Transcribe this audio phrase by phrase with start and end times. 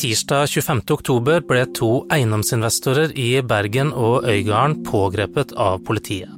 [0.00, 0.80] Tirsdag 25.
[0.90, 6.32] oktober ble to eiendomsinvestorer i Bergen og Øygarden pågrepet av politiet.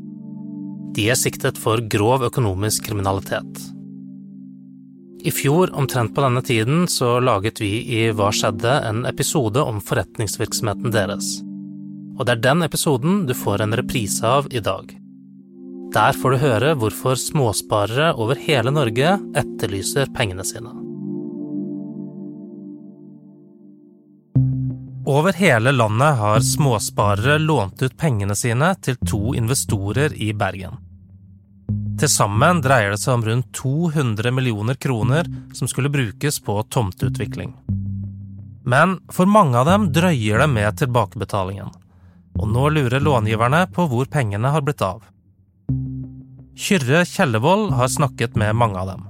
[0.97, 3.63] De er siktet for grov økonomisk kriminalitet.
[5.23, 9.79] I fjor, omtrent på denne tiden, så laget vi i Hva skjedde en episode om
[9.79, 11.31] forretningsvirksomheten deres.
[12.19, 14.91] Og det er den episoden du får en reprise av i dag.
[15.95, 20.82] Der får du høre hvorfor småsparere over hele Norge etterlyser pengene sine.
[25.13, 30.79] Over hele landet har småsparere lånt ut pengene sine til to investorer i Bergen.
[32.01, 37.53] Til sammen dreier det seg om rundt 200 millioner kroner som skulle brukes på tomteutvikling.
[38.65, 41.69] Men for mange av dem drøyer det med tilbakebetalingen,
[42.41, 45.05] og nå lurer långiverne på hvor pengene har blitt av.
[46.57, 49.09] Kyrre Kjellevold har snakket med mange av dem.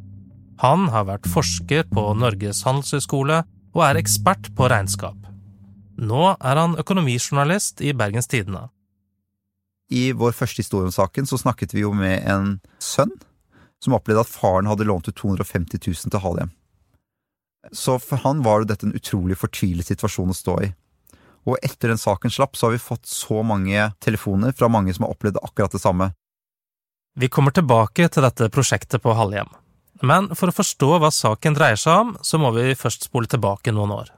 [0.67, 5.22] Han har vært forsker på Norges handelshøyskole og er ekspert på regnskap.
[6.01, 8.69] Nå er han økonomijournalist i Bergens Tidende.
[9.93, 13.13] I vår første historie om saken så snakket vi jo med en sønn
[13.83, 16.53] som opplevde at faren hadde lånt ut 250 000 til Halhjem.
[17.73, 20.71] Så for han var jo dette en utrolig fortvilet situasjon å stå i.
[21.51, 25.07] Og etter den saken slapp, så har vi fått så mange telefoner fra mange som
[25.07, 26.13] har opplevd akkurat det samme.
[27.19, 29.51] Vi kommer tilbake til dette prosjektet på Halhjem.
[30.03, 33.75] Men for å forstå hva saken dreier seg om, så må vi først spole tilbake
[33.75, 34.15] noen år.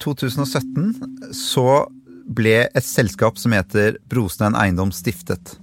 [0.00, 1.84] 2017 så
[2.30, 5.56] ble et selskap som heter Brostein Eiendom stiftet.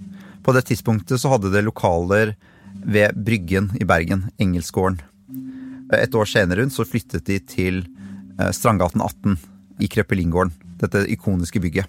[0.43, 2.35] På det tidspunktet så hadde det lokaler
[2.83, 5.02] ved Bryggen i Bergen, Engelsgården.
[5.95, 7.83] Et år senere så flyttet de til
[8.39, 9.38] eh, Strandgaten 18
[9.83, 11.88] i Krøpelingården, dette ikoniske bygget.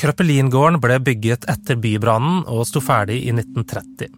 [0.00, 4.08] Krøpelingården ble bygget etter bybrannen og sto ferdig i 1930.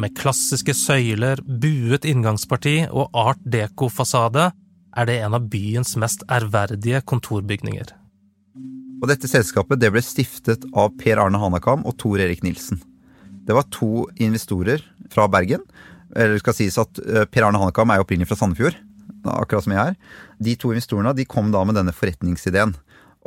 [0.00, 4.50] Med klassiske søyler, buet inngangsparti og art deco-fasade
[4.96, 7.94] er det en av byens mest ærverdige kontorbygninger.
[9.00, 12.82] Og dette selskapet det ble stiftet av Per Arne Hanakam og Tor Erik Nilsen.
[13.46, 15.62] Det var to investorer fra Bergen.
[16.14, 18.76] Eller det skal sies at eh, Per Arne Hanakam er opprinnelig fra Sandefjord,
[19.30, 19.96] akkurat som jeg er.
[20.42, 22.74] De to investorene de kom da med denne forretningsideen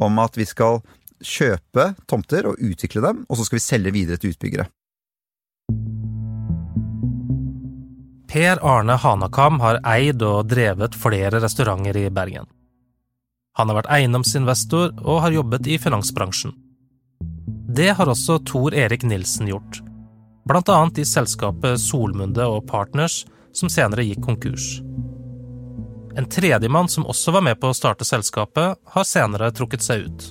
[0.03, 0.81] om at vi skal
[1.23, 4.67] kjøpe tomter og utvikle dem, og så skal vi selge videre til utbyggere.
[8.33, 12.47] Per Arne Hanakam har eid og drevet flere restauranter i Bergen.
[13.59, 16.55] Han har vært eiendomsinvestor og har jobbet i finansbransjen.
[17.77, 19.83] Det har også Tor Erik Nilsen gjort,
[20.49, 23.19] blant annet i selskapet Solmunde og Partners,
[23.53, 24.65] som senere gikk konkurs.
[26.17, 30.27] En tredjemann som også var med på å starte selskapet, har senere trukket seg ut.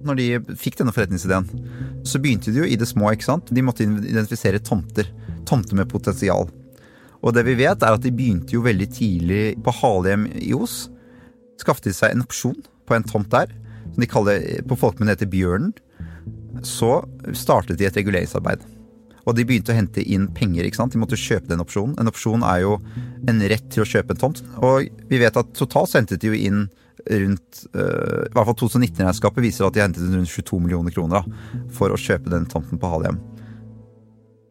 [0.00, 1.44] Når de fikk denne forretningsideen,
[2.08, 3.12] så begynte de jo i det små.
[3.12, 3.52] ikke sant?
[3.52, 5.12] De måtte identifisere tomter.
[5.44, 6.48] Tomter med potensial.
[7.22, 10.88] Og det vi vet, er at de begynte jo veldig tidlig på Halhjem i Os
[11.62, 13.50] skaffet de seg en opsjon på en tomt der,
[13.92, 15.72] som de kaller på folkemunne heter Bjørnen.
[16.66, 17.02] Så
[17.36, 18.64] startet de et reguleringsarbeid.
[19.22, 20.66] Og de begynte å hente inn penger.
[20.66, 20.94] ikke sant?
[20.94, 21.94] De måtte kjøpe den opsjonen.
[22.00, 22.76] En opsjon er jo
[23.30, 24.42] en rett til å kjøpe en tomt.
[24.58, 26.64] Og vi vet at totalt så hentet de jo inn
[27.02, 31.22] rundt uh, I hvert fall 2019-regnskapet viser at de hentet inn rundt 22 millioner kroner
[31.22, 33.18] da, for å kjøpe den tomten på Halhjem.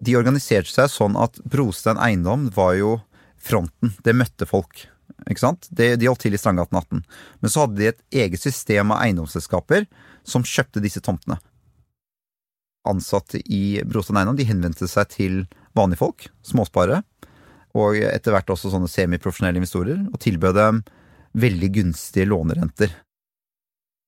[0.01, 2.95] De organiserte seg sånn at Brostein Eiendom var jo
[3.41, 3.93] fronten.
[4.01, 4.87] Det møtte folk.
[5.29, 5.67] Ikke sant?
[5.69, 7.03] De, de holdt til i Strandgaten 18.
[7.41, 9.85] Men så hadde de et eget system av eiendomsselskaper
[10.27, 11.37] som kjøpte disse tomtene.
[12.89, 15.43] Ansatte i Brostein Eiendom de henvendte seg til
[15.77, 17.03] vanlige folk, småsparere,
[17.77, 20.81] og etter hvert også sånne semiprofesjonelle investorer, og tilbød dem
[21.37, 22.91] veldig gunstige lånerenter.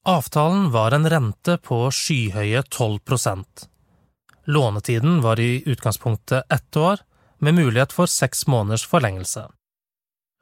[0.09, 2.99] Avtalen var en rente på skyhøye 12
[4.45, 7.03] Lånetiden var i utgangspunktet ett år,
[7.39, 9.49] med mulighet for seks måneders forlengelse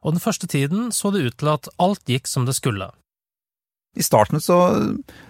[0.02, 2.90] og den første tiden så det ut til at alt gikk som det skulle.
[3.98, 4.58] I starten så,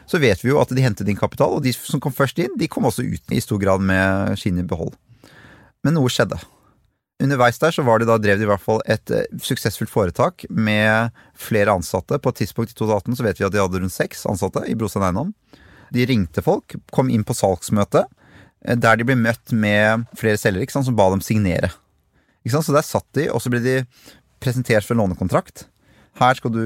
[0.05, 2.53] så, vet vi jo at de hentet inn kapital, og de som kom først inn,
[2.59, 4.93] de kom også ut i stor grad med skinnet behold.
[5.81, 6.37] Men noe skjedde.
[7.21, 10.45] Underveis der så var det da, drev de i hvert fall et uh, suksessfullt foretak
[10.49, 12.21] med flere ansatte.
[12.21, 14.77] På et tidspunkt i 2018 så vet vi at de hadde rundt seks ansatte i
[14.77, 15.33] Brostein Eiendom.
[15.91, 18.05] De ringte folk, kom inn på salgsmøte,
[18.61, 21.71] der de ble møtt med flere selgere som ba dem signere.
[22.41, 22.67] Ikke sant?
[22.67, 23.77] Så der satt de, og så ble de
[24.41, 25.65] presentert for en lånekontrakt.
[26.19, 26.63] Her skal du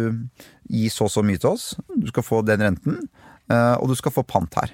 [0.71, 2.97] gi så og så mye til oss, du skal få den renten,
[3.51, 4.73] eh, og du skal få pant her.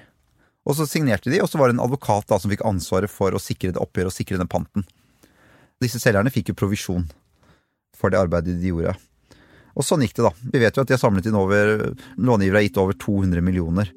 [0.62, 3.34] Og så signerte de, og så var det en advokat da som fikk ansvaret for
[3.34, 4.86] å sikre det oppgjøret og sikre den panten.
[5.82, 7.08] Disse selgerne fikk jo provisjon
[7.98, 8.94] for det arbeidet de gjorde.
[9.72, 10.32] Og sånn gikk det, da.
[10.52, 11.72] Vi vet jo at de har samlet inn over
[12.20, 13.90] Långivere har gitt over 200 millioner.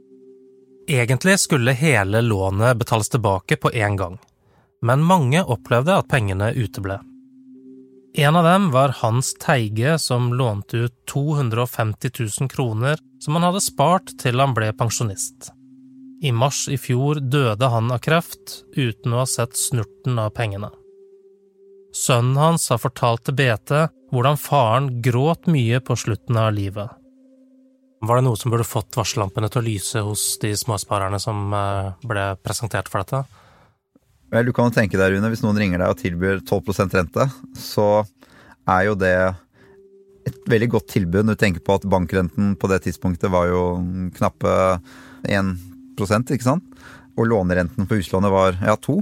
[0.88, 4.18] Egentlig skulle hele lånet betales tilbake på én gang,
[4.82, 7.00] men mange opplevde at pengene uteble.
[8.18, 12.10] En av dem var Hans Teige, som lånte ut 250
[12.40, 15.50] 000 kroner som han hadde spart til han ble pensjonist.
[16.24, 20.70] I mars i fjor døde han av kreft, uten å ha sett snurten av pengene.
[21.96, 23.74] Sønnen hans har fortalt til BT
[24.14, 26.94] hvordan faren gråt mye på slutten av livet.
[28.06, 31.94] Var det noe som burde fått varsellampene til å lyse hos de småsparerne som eh,
[32.06, 33.24] ble presentert for dette?
[34.34, 37.28] Vel, du kan jo tenke deg, Rune, hvis noen ringer deg og tilbyr 12% rente,
[37.58, 37.88] så
[38.70, 39.16] er jo det
[40.26, 43.62] et veldig godt tilbud når du tenker på at bankrenten på det tidspunktet var jo
[44.18, 44.54] knappe
[45.30, 45.54] 1
[45.96, 46.66] ikke sant?
[47.16, 48.98] Og lånerenten på huslånet var ja, 2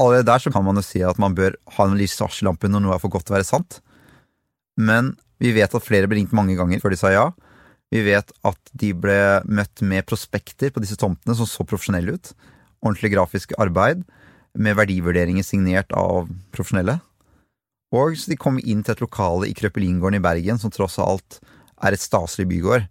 [0.00, 2.84] Allerede der så kan man jo si at man bør ha en lys varsellampe når
[2.84, 3.80] noe er for godt til å være sant.
[4.80, 5.10] Men
[5.42, 7.26] vi vet at flere ble ringt mange ganger før de sa ja.
[7.90, 9.18] Vi vet at de ble
[9.50, 12.32] møtt med prospekter på disse tomtene som så profesjonelle ut.
[12.84, 14.04] Ordentlig grafisk arbeid
[14.54, 17.00] med verdivurderinger signert av profesjonelle.
[17.90, 21.40] Og så de kom inn til et lokale i Krøpelingården i Bergen, som tross alt
[21.82, 22.86] er et staselig bygård.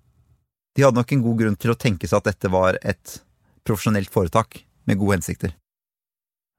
[0.75, 3.15] De hadde nok en god grunn til å tenke seg at dette var et
[3.67, 5.55] profesjonelt foretak med gode hensikter.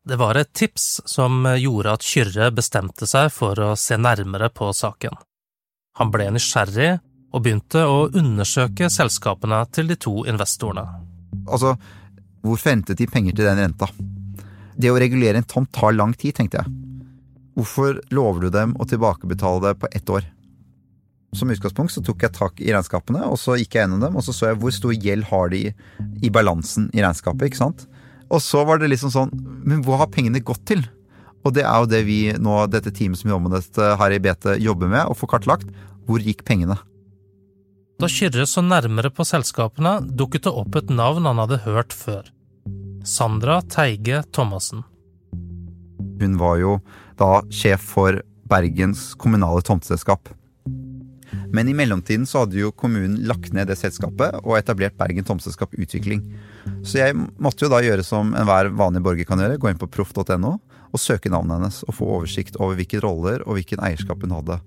[0.08, 4.70] Det var et tips som gjorde at Kyrre bestemte seg for å se nærmere på
[4.72, 5.12] saken.
[6.00, 6.94] Han ble nysgjerrig
[7.30, 10.84] og begynte å undersøke selskapene til de to investorene.
[11.46, 11.76] Altså,
[12.42, 13.90] hvorfor hentet de penger til den renta?
[14.80, 16.74] Det å regulere en tomt tar lang tid, tenkte jeg.
[17.58, 20.26] Hvorfor lover du dem å tilbakebetale det på ett år?
[21.36, 24.24] Som utgangspunkt så tok jeg tak i regnskapene, og så gikk jeg gjennom dem, og
[24.26, 27.86] så så jeg hvor stor gjeld har de i balansen i regnskapet, ikke sant?
[28.30, 29.30] Og så var det liksom sånn
[29.66, 30.84] Men hva har pengene gått til?
[31.42, 34.20] Og det er jo det vi nå, dette teamet som jobber med dette her i
[34.22, 35.70] BT, jobber med, å få kartlagt.
[36.06, 36.76] Hvor gikk pengene?
[38.00, 42.30] Da Kyrre så nærmere på selskapene, dukket det opp et navn han hadde hørt før.
[43.04, 44.86] Sandra Teige Thomassen.
[46.20, 46.78] Hun var jo
[47.20, 50.32] da sjef for Bergens kommunale tomteselskap.
[51.52, 55.76] Men i mellomtiden så hadde jo kommunen lagt ned det selskapet og etablert Bergen Tomteselskap
[55.76, 56.24] Utvikling.
[56.80, 59.92] Så jeg måtte jo da gjøre som enhver vanlig borger kan gjøre, gå inn på
[59.92, 60.56] proff.no
[60.90, 64.62] og søke navnet hennes og få oversikt over hvilke roller og hvilken eierskap hun hadde.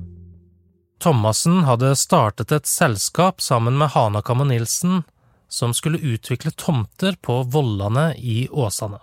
[1.04, 5.02] Thomassen hadde startet et selskap sammen med Hanakam og Nilsen
[5.52, 9.02] som skulle utvikle tomter på Vollane i Åsane.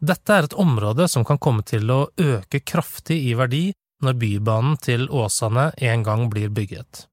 [0.00, 3.66] Dette er et område som kan komme til å øke kraftig i verdi
[4.00, 7.04] når Bybanen til Åsane en gang blir bygget.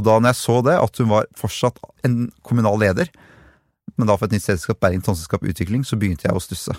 [0.00, 1.76] Og da når jeg så det, at hun var fortsatt
[2.08, 3.12] en kommunal leder,
[4.00, 6.72] men da for et nytt selskap, Bergen Tonselskap Utvikling, så begynte jeg å stusse.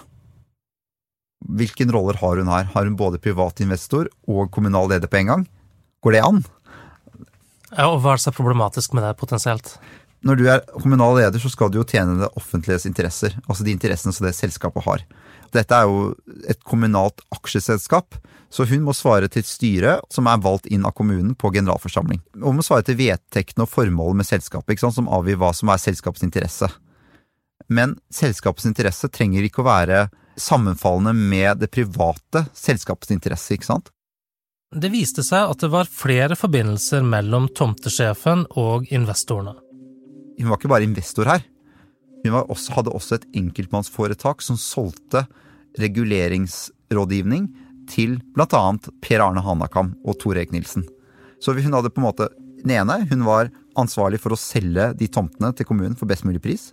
[1.46, 2.72] Hvilken roller har hun her?
[2.74, 5.50] Har hun både privat investor og kommunal leder på en gang?
[6.02, 6.44] Går det an?
[7.72, 9.76] Ja, og Hva er det som er problematisk med det, potensielt?
[10.26, 13.34] Når du er kommunal leder, så skal du jo tjene det offentliges interesser.
[13.48, 15.06] Altså de interessene som det selskapet har.
[15.52, 16.12] Dette er jo
[16.50, 18.18] et kommunalt aksjeselskap,
[18.52, 22.22] så hun må svare til styret som er valgt inn av kommunen på generalforsamling.
[22.36, 25.82] Hun må svare til vedtektene og formålet med selskapet, sant, som avgir hva som er
[25.82, 26.70] selskapets interesse.
[27.72, 30.06] Men selskapets interesse trenger ikke å være
[30.40, 33.92] sammenfallende med det private selskapets interesse, ikke sant?
[34.72, 39.58] Det viste seg at det var flere forbindelser mellom tomtesjefen og investorene.
[40.40, 41.42] Hun var ikke bare investor her.
[42.24, 45.26] Hun også, hadde også et enkeltmannsforetak som solgte
[45.82, 47.50] reguleringsrådgivning
[47.92, 50.86] til annet Per Arne Hanakam og Tor Erik Nilsen.
[51.44, 52.30] Så hun hadde på en måte
[52.62, 56.44] Den ene, hun var ansvarlig for å selge de tomtene til kommunen for best mulig
[56.44, 56.68] pris.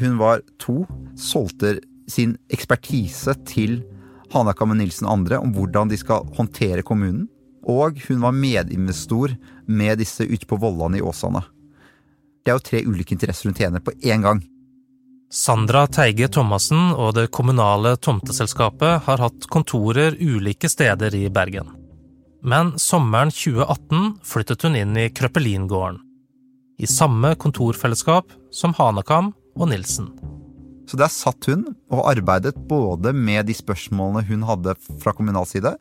[0.00, 3.82] Hun var to, solgte sin ekspertise til
[4.32, 7.28] Hanakam og Nilsen andre om hvordan de skal håndtere kommunen.
[7.68, 9.34] Og hun var medinvestor
[9.68, 11.42] med disse ute på Vollan i Åsane.
[12.40, 14.40] Det er jo tre ulike interesser hun tjener på én gang.
[15.30, 21.68] Sandra Teige Thomassen og det kommunale tomteselskapet har hatt kontorer ulike steder i Bergen.
[22.42, 26.00] Men sommeren 2018 flyttet hun inn i Krøpelingården.
[26.80, 30.08] I samme kontorfellesskap som Hanakam og Nilsen.
[30.90, 35.76] Så der satt hun og arbeidet både med de spørsmålene hun hadde fra kommunal side,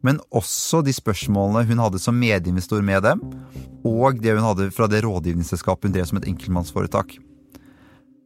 [0.00, 3.20] men også de spørsmålene hun hadde som medinvestor med dem,
[3.84, 7.18] og det hun hadde fra det rådgivningsselskapet hun drev som et enkeltmannsforetak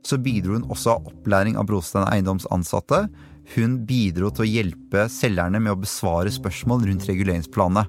[0.07, 3.05] så bidro hun også av opplæring av Brostein Eiendoms ansatte.
[3.55, 7.87] Hun bidro til å hjelpe selgerne med å besvare spørsmål rundt reguleringsplanene.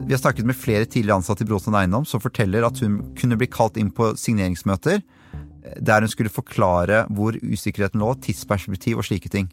[0.00, 3.36] Vi har snakket med flere tidligere ansatte i Brostein Eiendom som forteller at hun kunne
[3.40, 5.02] bli kalt inn på signeringsmøter
[5.80, 9.50] der hun skulle forklare hvor usikkerheten lå, tidsperspektiv og slike ting.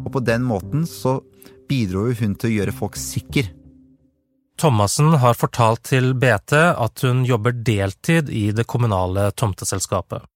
[0.00, 1.18] Og på den måten så
[1.70, 3.50] bidro hun til å gjøre folk sikre.
[4.60, 10.26] Thomassen har fortalt til BT at hun jobber deltid i det kommunale tomteselskapet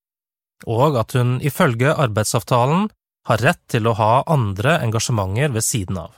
[0.67, 2.89] og at hun ifølge arbeidsavtalen
[3.29, 6.15] har rett til å ha andre engasjementer ved siden av.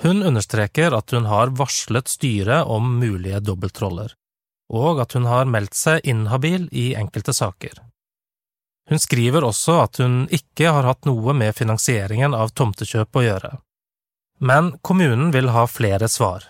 [0.00, 4.14] Hun understreker at hun har varslet styret om mulige dobbeltroller,
[4.70, 7.82] og at hun har meldt seg inhabil i enkelte saker.
[8.90, 13.50] Hun skriver også at hun ikke har hatt noe med finansieringen av tomtekjøp å gjøre.
[14.40, 16.46] Men kommunen vil ha flere svar.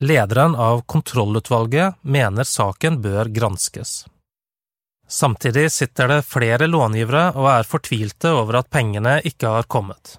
[0.00, 4.06] Lederen av kontrollutvalget mener saken bør granskes.
[5.08, 10.18] Samtidig sitter det flere långivere og er fortvilte over at pengene ikke har kommet.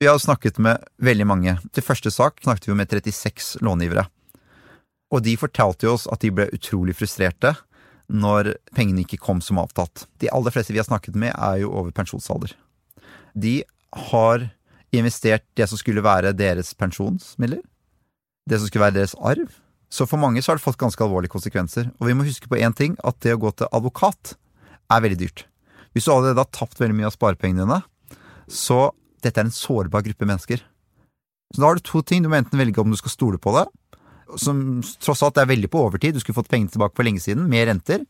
[0.00, 1.56] Vi har snakket med veldig mange.
[1.72, 4.06] Til første sak snakket vi med 36 långivere.
[5.10, 7.54] Og de fortalte jo oss at de ble utrolig frustrerte
[8.10, 10.06] når pengene ikke kom som avtalt.
[10.22, 12.56] De aller fleste vi har snakket med, er jo over pensjonsalder.
[13.38, 13.60] De
[14.10, 14.48] har
[14.94, 17.62] investert det som skulle være deres pensjonsmidler,
[18.50, 19.50] det som skulle være deres arv,
[19.90, 21.90] så for mange så har det fått ganske alvorlige konsekvenser.
[21.98, 24.36] Og vi må huske på én ting, at det å gå til advokat
[24.90, 25.46] er veldig dyrt.
[25.90, 27.80] Hvis du allerede har tapt veldig mye av sparepengene dine,
[28.46, 30.62] så dette er en sårbar gruppe mennesker.
[31.50, 32.22] Så da har du to ting.
[32.22, 33.66] Du må enten velge om du skal stole på det,
[34.38, 37.48] som tross alt er veldig på overtid, du skulle fått pengene tilbake for lenge siden,
[37.50, 38.04] med renter.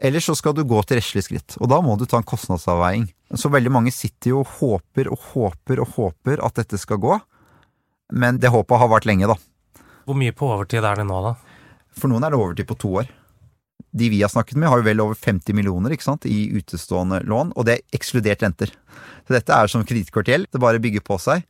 [0.00, 3.04] Eller så skal du gå til rettslige skritt, og da må du ta en kostnadsavveiing.
[3.36, 7.18] Så veldig mange sitter jo og håper og håper og håper at dette skal gå,
[8.16, 9.36] men det håpet har vart lenge, da.
[10.08, 11.34] Hvor mye på overtid er det nå, da?
[11.94, 13.10] For noen er det overtid på to år.
[13.90, 17.20] De vi har snakket med, har jo vel over 50 millioner ikke sant, i utestående
[17.28, 18.72] lån, og det er ekskludert renter.
[19.26, 20.48] Så dette er som kredittkortgjeld.
[20.50, 21.44] Det bare bygger på seg.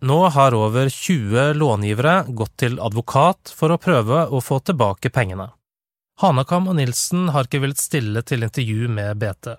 [0.00, 5.48] Nå har over 20 långivere gått til advokat for å prøve å få tilbake pengene.
[6.22, 9.56] Hanakam og Nilsen har ikke villet stille til intervju med BT.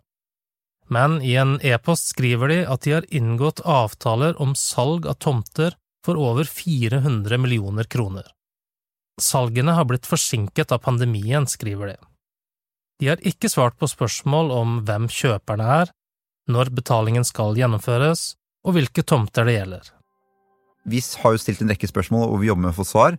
[0.87, 5.75] Men i en e-post skriver de at de har inngått avtaler om salg av tomter
[6.07, 8.23] for over 400 millioner kroner.
[9.19, 11.97] Salgene har blitt forsinket av pandemien, skriver de.
[12.99, 15.95] De har ikke svart på spørsmål om hvem kjøperne er,
[16.47, 19.95] når betalingen skal gjennomføres, og hvilke tomter det gjelder.
[20.87, 23.17] Vi har jo stilt en rekke spørsmål, og vi jobber med å få svar.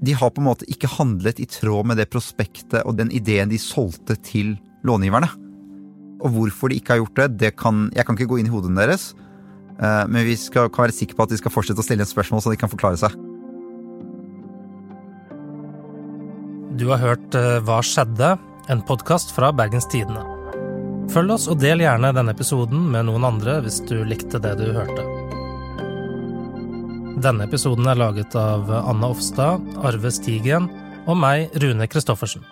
[0.00, 3.50] De har på en måte ikke handlet i tråd med det prospektet og den ideen
[3.50, 4.54] de solgte til
[4.86, 5.28] långiverne.
[6.20, 8.54] Og hvorfor de ikke har gjort det, det kan, jeg kan ikke gå inn i
[8.54, 9.10] hodene deres,
[9.80, 12.12] Eh, men vi skal, kan være sikre på at de skal fortsette å stille et
[12.12, 13.16] spørsmål, så de kan forklare seg.
[16.80, 18.36] Du har hørt eh, Hva skjedde?
[18.70, 20.22] En podkast fra Bergens Tidende.
[21.10, 24.68] Følg oss og del gjerne denne episoden med noen andre hvis du likte det du
[24.76, 25.19] hørte.
[27.20, 30.70] Denne episoden er laget av Anna Offstad, Arve Stigen
[31.04, 32.46] og meg, Rune Christoffersen.